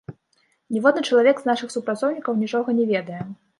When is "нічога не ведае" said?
2.43-3.23